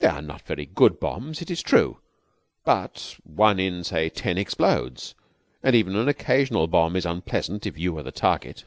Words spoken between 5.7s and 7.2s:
even an occasional bomb is